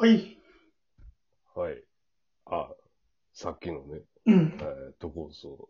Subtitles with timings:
[0.00, 0.38] はい。
[1.54, 1.84] はい。
[2.46, 2.70] あ、
[3.34, 4.58] さっきのね、うん。
[4.58, 5.68] えー、とこそ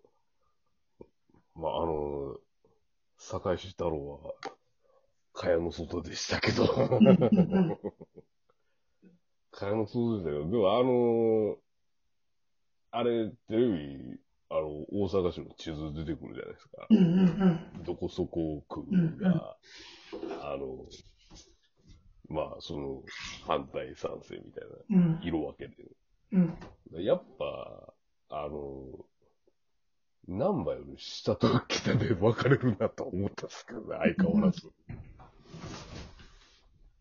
[1.00, 1.60] う。
[1.60, 2.36] まあ、あの、
[3.18, 4.52] 坂井市太郎は、
[5.32, 7.16] 蚊帳の外でしたけど、うんうん
[9.50, 11.56] 蚊帳の外でしたけど、でもあの、
[12.92, 16.86] あれ、テレビ、あの、大阪市の地図出てくるじゃないですか。
[16.88, 17.82] うんうんうん。
[17.82, 19.56] どこそこ区うんが、
[20.40, 20.86] あの、
[22.30, 23.02] まあ、その、
[23.44, 25.74] 反対賛成みたいなうん色分けで、
[26.32, 27.04] うん。
[27.04, 27.92] やっぱ、
[28.30, 28.86] あの、
[30.28, 34.70] 南波より下と北で 分かれるなと思ったんですけどね、相変わらず。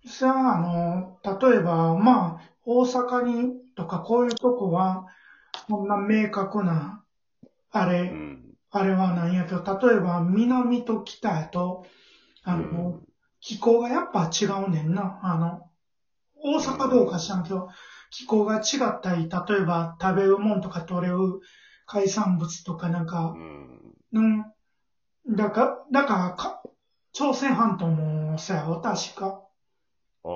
[0.08, 5.06] さあ、あの、例えば、まあ、大阪にとかこういうとこは、
[5.68, 7.04] こんな明確な、
[7.72, 8.46] あれ、うん。
[8.72, 11.86] あれはなんやけど、例えば南と北やと、
[12.44, 13.09] あの、うん
[13.42, 15.20] 気候がやっぱ違うねんな。
[15.22, 15.70] あの、
[16.36, 17.70] 大阪どうか知らんけど、
[18.12, 21.18] 気候が違ったり、例えば食べるもんとか取れる
[21.86, 23.96] 海産物とかなんかう、ん。
[24.14, 24.46] うん。
[25.36, 26.62] だか、だからか、
[27.14, 29.44] 朝鮮半島もそうやろ、確か。
[30.24, 30.30] あ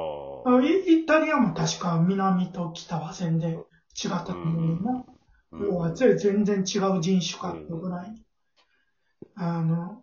[0.45, 0.57] あ。
[0.57, 5.05] あイイタリアも確か南と北は全然違ったと思うねんな。
[5.59, 8.25] 要は全全然違う人種かってぐらい。
[9.35, 10.02] あの、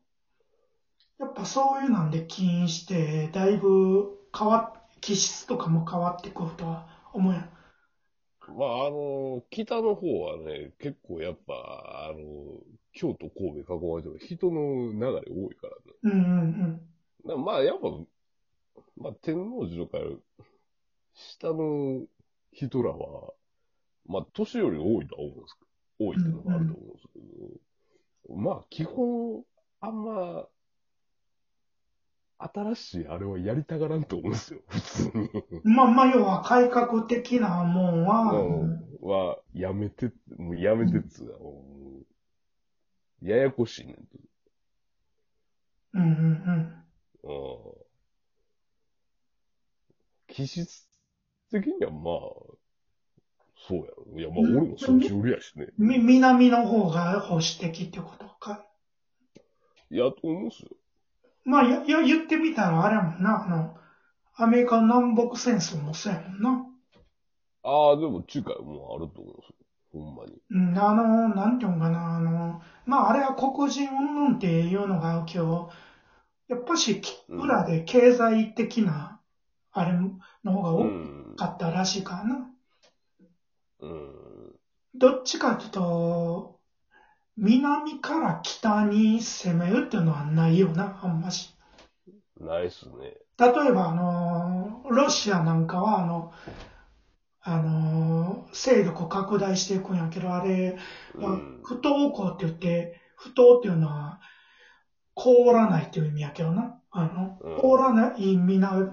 [1.21, 7.51] やっぱそういうなんで起因して、だいぶ変わっ、気質とかも変わってくるとは思うやん。
[8.57, 11.53] まあ、あの、北の方はね、結構やっぱ、
[12.09, 12.61] あの、
[12.93, 15.99] 京都、神戸、囲まれてる人の流れ多いからね。
[16.05, 16.81] うんうん
[17.23, 17.91] だからまあ、やっぱ、
[18.97, 19.99] まあ、天王寺とか、
[21.15, 22.07] 下の
[22.53, 23.35] 人らは、
[24.07, 25.65] まあ、年より多いとは思うんですけ
[26.01, 29.45] ど、多いっていうのがあると思うんですけど、まあ、基本、
[29.81, 30.47] あんま、
[32.41, 35.31] 新しいあれはやりたがらんと思うんですよ、普通に。
[35.65, 35.75] うん。
[35.75, 41.65] まあまあ、要は改革的なもんは、うんは、やめて、もうやめてっつうか、も
[43.23, 44.03] うややこしいねんと。
[45.95, 46.09] うんうん
[47.25, 47.31] うん。
[47.31, 47.91] うん
[50.29, 50.87] 気質
[51.51, 52.15] 的にはまあ、
[53.69, 54.19] そうやろ。
[54.19, 55.67] いや、まあうん俺もそっち売りやしね。
[55.77, 58.65] み、南の方が保守的ってことか。
[59.91, 60.71] いや、と思うんすよ。
[61.51, 63.79] まあ、や、や、言ってみたらあれやもんな、あの、
[64.37, 66.67] アメリカの南北戦争もそうやもんな。
[67.63, 69.57] ああ、でも近いもんあると思うんですよ。
[69.93, 70.43] ほんまに。
[70.51, 75.71] うん、あの、なんていうのかな、あの、まあ、あれは黒人云々っていうのがあるけど、
[76.49, 77.03] やっぱし、
[77.37, 79.21] 裏で経済的な、
[79.73, 81.37] あれの方がう多ん。
[81.37, 82.51] かったらしいからな。
[83.81, 84.61] うん。
[84.95, 86.60] どっちかというと、
[87.37, 91.55] 南から北に攻めるっていうのはないよな、あんまし。
[92.41, 93.17] ないっすね。
[93.39, 96.33] 例えば、あの、ロシアなんかは、あの、
[97.43, 100.77] あの、勢力を拡大していくんやけど、あれ、
[101.15, 101.61] うん。
[101.65, 104.21] 不登校って言って、不登っていうのは、
[105.15, 106.81] 凍らないっていう意味やけどな。
[106.91, 108.93] あの、うん凍らない港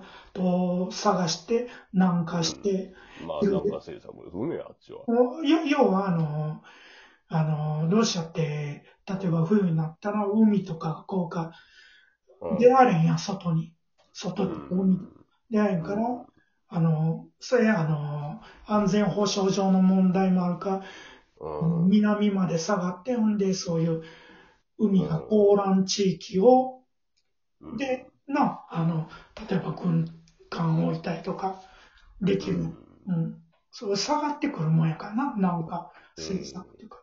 [0.86, 2.94] を探して、南下して、
[3.26, 5.00] まあ、なんか政策ですよね、あっちは。
[5.08, 6.62] よ要はあの、
[7.30, 11.52] あの、ロシアって、例えば冬になったら海とかこうか、
[12.42, 13.74] うん出られんやん、外に。
[14.14, 15.14] 外うとか海ん。
[15.50, 16.26] 出られんから、
[16.70, 20.84] あの、それあの、安全保障上の問題もあるか、
[21.40, 21.90] うん。
[21.90, 24.02] 南まで下がって、ほんで、そういう
[24.78, 26.82] 海が凍らん地域を、
[27.62, 29.10] うん、で、な、あの、
[29.50, 30.06] 例えば軍
[30.50, 31.62] 艦を置いたりとか、
[32.22, 32.58] できる。
[32.58, 32.76] うん。
[33.08, 33.42] うん。
[33.72, 37.00] それ下がってくるもんやからな、なんか、政策っていうか。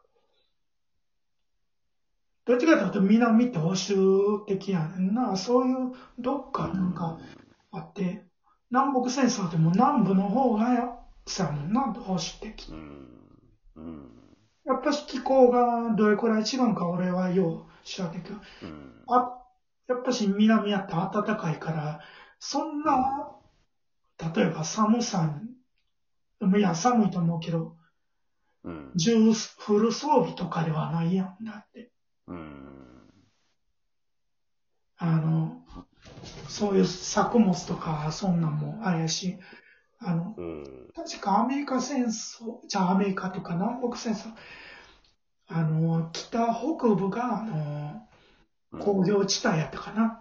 [2.47, 5.37] どっちかというと、南って保守的やねんな。
[5.37, 7.19] そういう、どっかなんか
[7.71, 8.25] あって、
[8.71, 12.71] 南北戦争でも南部の方がや、さもんな、保守的。
[14.67, 19.03] やっぱし気候がどれくらい違うんか俺はよう知らんけど、うん。
[19.09, 19.43] あ、
[19.89, 22.01] やっぱし南やったら暖かいから、
[22.39, 23.31] そんな、
[24.35, 25.39] 例えば寒さ
[26.43, 27.77] に、いや、寒いと思うけど、
[28.65, 28.93] うん。
[28.97, 31.45] 重フル装備とかではないやん。
[31.45, 31.91] だって、
[32.29, 32.75] うん。
[34.97, 35.63] あの、
[36.49, 39.37] そういう作物とか、そんなんもあれやし、
[39.99, 40.89] あの、うん。
[40.95, 44.33] 確かアメリカ戦争、じゃあアメリカとか南北戦争、
[45.47, 48.09] あの、北北部が、あの、
[48.81, 50.21] 工業地帯やったかな。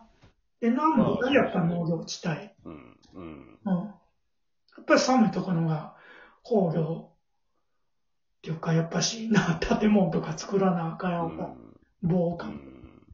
[0.59, 2.49] で、南部がやっぱ農業地帯。
[2.65, 2.97] うん。
[3.13, 3.59] うん。
[3.65, 3.75] うん。
[3.75, 5.95] やっぱり寒いところが
[6.43, 11.62] 工業っていうか、やっぱしな、建物とか作らなあかんやんか。
[12.03, 12.47] 防火。
[12.47, 13.07] うん。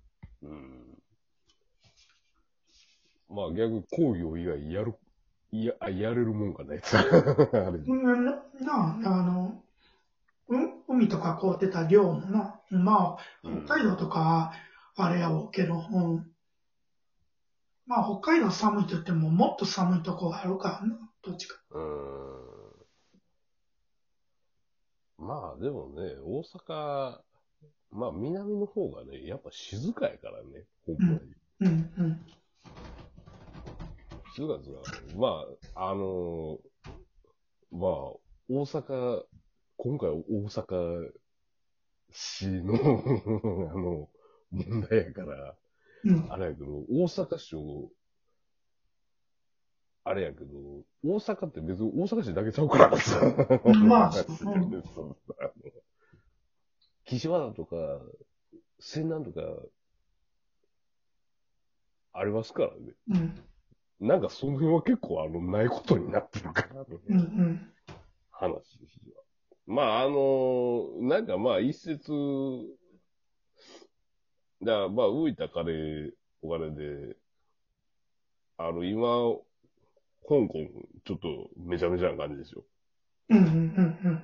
[0.43, 0.97] うん。
[3.29, 4.95] まあ逆に工業以外やる
[5.51, 6.99] いや、あやれるもんかないさ。
[7.03, 7.03] あ
[7.71, 9.63] れうんな、なあの、
[10.47, 10.55] う
[10.87, 14.53] 海とか凍ってた量もな、まあ、うん北海道とか、
[14.95, 16.31] あれやろうけど、うん。
[17.87, 21.59] まあ、北海道寒いと言っても、もっと寒いとこがあるからな、どっちか。
[21.71, 21.81] うー
[25.23, 25.25] ん。
[25.27, 27.19] まあでもね、大阪、
[27.91, 31.19] まあ南の方がね、やっぱ静かやからね、ほんまに。
[31.61, 32.25] うん、うん。
[34.35, 34.79] 静かですが、
[35.17, 35.43] ま
[35.75, 36.59] あ、あの
[37.71, 37.91] まあ、
[38.47, 39.23] 大阪、
[39.77, 41.11] 今回大阪
[42.11, 42.73] 市の、
[43.71, 44.09] あの、
[44.51, 45.55] 問題やから、
[46.03, 47.89] うん、あれやけど、大阪市を、
[50.03, 53.19] あれやけど、大阪って別に大阪市だけちゃうからさ。
[53.85, 55.17] まあそう
[57.09, 57.75] 岸和田とか、
[58.79, 59.41] 西南とか、
[62.13, 62.93] ありますからね。
[63.99, 67.71] うん、なんかその辺は結構あの、ないことになってるから、ねうん、うん。
[68.31, 69.23] 話としては。
[69.65, 72.11] まあ、あのなんかまあ一説、
[74.61, 77.15] だからまあ、浮いた金、お金で、
[78.57, 79.35] あの、今、
[80.27, 80.67] 香港、
[81.05, 82.63] ちょっとめちゃめちゃな感じですよ。
[83.29, 84.23] うん、うん、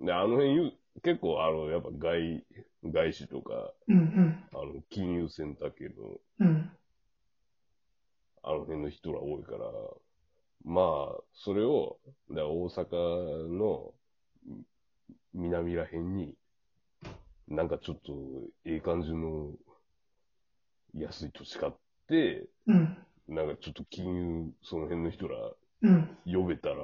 [0.00, 2.44] うん、で、あの辺言う、結構あの、やっぱ外、
[2.84, 5.94] 外資とか、うん、うん、あの、金融センター系の、
[6.40, 6.70] うん、
[8.42, 9.58] あの辺の人ら多いから、
[10.64, 11.98] まあ、それを、
[12.30, 13.94] 大阪の
[15.34, 16.34] み南ら辺に、
[17.48, 18.12] なんかちょっと、
[18.64, 19.52] ええ感じの
[20.94, 21.72] 安い土地買っ
[22.08, 22.98] て、うん、
[23.28, 25.36] なんかちょっと金融、その辺の人ら
[25.82, 26.16] うん。
[26.26, 26.76] 呼べたら、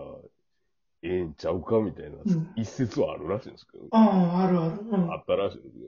[1.05, 4.81] ええんちゃうかみたいなうん一説はあるらしいんですけど、ああ、あるある。
[4.81, 5.19] うんあ。
[5.19, 5.85] ったらしいんですけ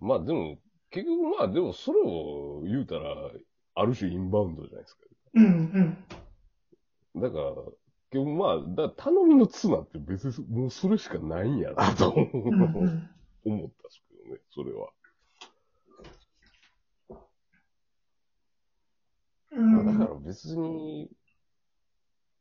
[0.00, 0.06] ど。
[0.06, 0.58] まあでも、
[0.90, 3.30] 結局まあでもそれを言うたら、
[3.76, 5.00] ある種インバウンドじゃないですか。
[5.34, 5.96] うん、
[7.14, 7.22] うん。
[7.22, 7.50] だから、
[8.10, 12.64] 結局まあ、だから頼みの綱って別にもうそれしかないんやなと思うん、うん。
[12.64, 12.90] 思っ
[13.44, 14.88] たんですけどね、それは。
[19.52, 21.08] うんまあだから別に、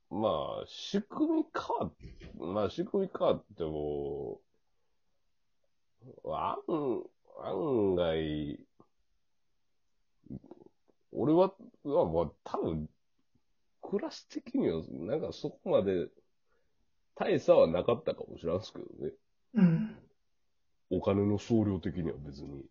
[0.10, 0.28] ま
[0.64, 1.94] あ、仕組み変わっ、
[2.54, 4.42] まあ仕組み変わっても、
[6.25, 6.58] 案、
[7.44, 8.60] 案外、
[11.12, 11.54] 俺は、
[11.84, 12.90] まあ、まあ多分、
[13.84, 16.08] 暮らし的には、なんかそこまで
[17.14, 19.14] 大差はなかったかもしれんすけどね。
[19.54, 19.96] うん。
[20.90, 22.66] お金の総量的には別に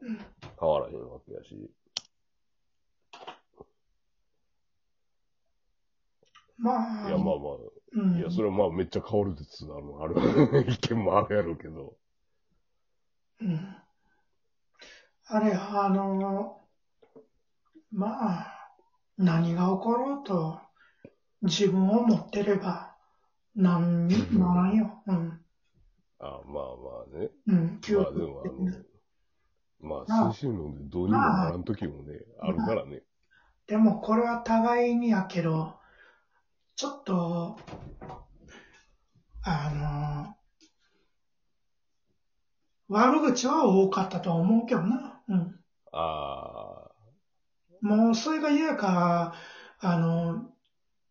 [0.00, 0.18] うん
[0.58, 1.70] 変わらへんわけやし。
[6.56, 9.64] まあ、いや、まあまあ、うん、いや、それはまあめっちゃ変わるです。
[9.64, 10.14] あの、ある、
[10.70, 11.96] 意見もあるやろうけど。
[13.40, 13.76] うん。
[15.26, 16.60] あれ、あの、
[17.90, 18.72] まあ、
[19.16, 20.60] 何が起ころうと、
[21.42, 22.94] 自分を持ってれば、
[23.56, 25.02] なんにならんよ。
[25.06, 25.44] うん。
[26.20, 27.30] あまあまあね。
[27.46, 27.80] うん。
[27.94, 28.84] まあでも、あの、
[29.80, 33.02] まあ、精神論でどうにもならん時もね、あるからね。
[33.66, 35.78] でもこれは互いにやけど、
[36.78, 37.58] ちょっと、
[39.42, 40.36] あの、
[42.88, 45.20] 悪口は多かったとは思うけどな。
[45.28, 45.60] うん。
[45.92, 46.90] あ
[47.80, 49.34] もうそれが嫌やか
[49.80, 50.50] ら、あの、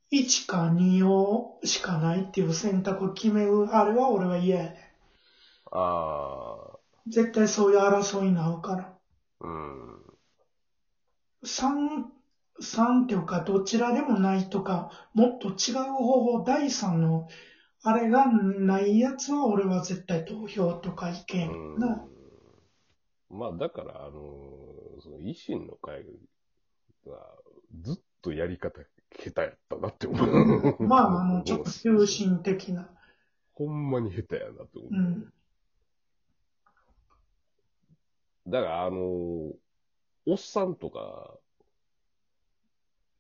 [0.10, 4.78] 1か2をしかないっていう選択を決める、あれは俺は嫌やで。
[5.72, 8.94] あ、ああ、絶対そういう争いになるから。
[9.42, 10.04] うん。
[11.44, 12.12] 3、
[12.60, 17.28] 3っていうか、どちらでもないとか、もっと違う方法、第3の、
[17.88, 22.06] あれがないやつは俺は絶対投票とか意見うんな。
[23.30, 24.20] まあ、だから、あの、
[25.00, 26.04] その維新の会
[27.06, 27.38] は、
[27.82, 28.82] ずっとやり方、
[29.18, 30.84] 下手やったなって思う。
[30.86, 32.90] まあ、あの、ちょっと中心的な。
[33.54, 34.90] ほんまに下手やなって思う。
[34.92, 35.34] うん。
[38.48, 41.38] だから、あの、おっさんとか、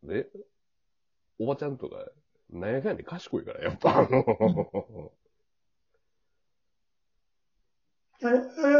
[0.03, 0.27] ね、
[1.39, 1.95] おばちゃんとか、
[2.49, 5.11] なんやかんやで賢いから、やっぱ、 あの、
[8.21, 8.25] え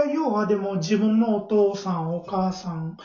[0.10, 2.98] え要はでも自分のお父さん、お母さん、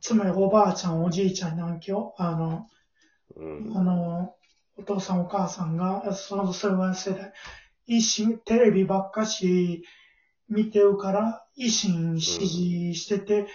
[0.00, 2.14] つまりおばあちゃん、おじいちゃんなんけよ。
[2.18, 2.66] あの、
[3.36, 4.34] うん、あの、
[4.76, 7.32] お父さん、お母さんが、その、それは世代、
[7.88, 9.84] 維新、テレビばっかし
[10.48, 13.46] 見てるから、維新支持してて、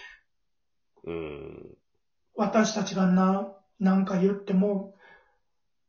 [1.04, 1.76] うん、
[2.34, 4.94] 私たちがな、なんか言っても、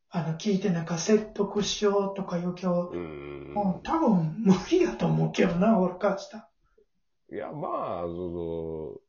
[0.09, 3.53] あの、聞いてなんか説得しようとか言うけど、うん。
[3.53, 6.49] もう多分無理やと思うけどな、俺からしたら。
[7.29, 7.67] いや、ま
[7.99, 9.01] あ、そ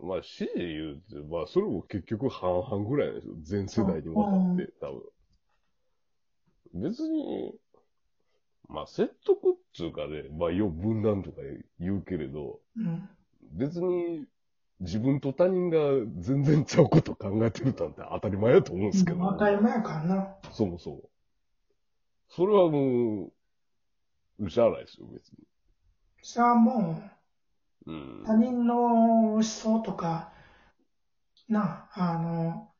[0.00, 3.34] まあ、支持言うて、まあ、それも結局半々ぐらいなんですよ。
[3.42, 5.02] 全世代にわたって、多分。
[6.82, 7.54] 別に、
[8.68, 11.38] まあ、説得っつうかね、まあ、よ、分断とか
[11.80, 13.08] 言うけれど、うん。
[13.52, 14.26] 別に、
[14.80, 15.78] 自分と他人が
[16.18, 20.34] 全然ちゃうこと考えてるなんて当たり前だと思うんですけど、当たり前やからな。
[20.52, 21.02] そもそも。
[22.28, 23.30] それはも
[24.40, 25.38] う、しゃあないですよ、別に。
[26.22, 27.02] さあも
[27.86, 28.24] う、うん。
[28.26, 30.32] 他人の思想とか、
[31.48, 32.70] な、あの、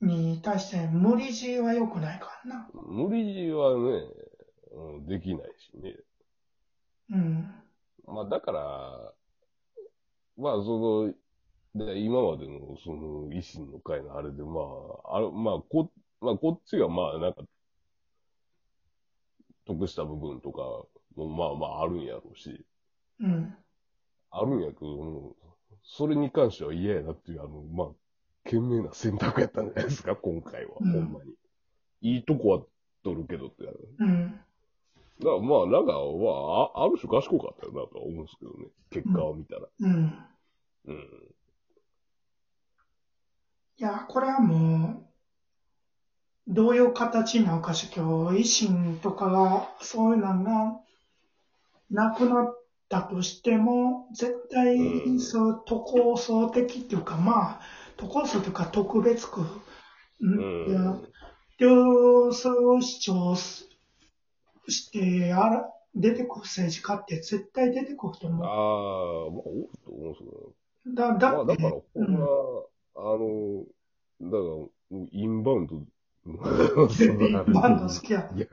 [0.00, 2.68] に対して無理強いは良くないからな。
[2.72, 4.06] 無理強いはね、
[4.72, 5.96] うん、できないしね。
[7.10, 7.54] うん。
[8.06, 9.12] まあ、だから、
[10.36, 11.14] まあ、そ
[11.76, 14.60] の、で今までの、その、維新の会のあれで、ま
[15.04, 17.42] あ、あるまあ、こ、まあ、こっちが、まあ、なんか、
[19.66, 20.60] 得した部分とか
[21.16, 22.64] も、まあまあ、あるんやろうし、
[23.20, 23.56] うん。
[24.30, 25.44] あるんやけど、もう
[25.82, 27.88] それに関しては嫌やなっていう、あの、まあ、
[28.44, 31.34] 賢明な選択やったんじゃないですか、今回は、うんほんまに。
[32.02, 32.62] いいとこは
[33.02, 33.64] 取るけどって。
[35.20, 35.42] だかうん。
[35.42, 39.68] らまあ、なんか、まあ、あある種賢かったよなとは思うんですけどね、結果を見たら。
[39.80, 40.18] うん。
[40.86, 41.34] うん。
[43.76, 45.04] いや、これはも
[46.48, 50.80] う、どういう形になるかし今日、維新とかが、そういうのが、
[51.90, 57.60] なくなったとしても、絶対、うんそう、都構想的っていうか、まあ、
[57.96, 59.42] 都構想というか特別区、
[60.20, 60.70] うん。
[60.70, 60.96] いや
[61.58, 63.68] 両そう主張す
[64.70, 70.54] して、あら、出てくる政治家って絶対出てくるとああ、まあ、思多いと思うんですけど
[70.86, 70.94] う。
[70.94, 72.26] だ、まあ、だから、ほんま、
[72.96, 73.64] あの、
[74.20, 74.36] だか
[74.90, 75.76] ら、インバウンド、
[76.26, 76.36] うん、
[77.52, 78.30] バンド好きや。
[78.34, 78.48] いや、 っ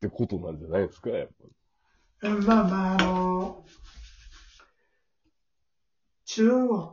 [0.00, 2.30] てことなんじゃないですか、やっぱり。
[2.46, 3.64] まあまあ、あの、
[6.24, 6.92] 中国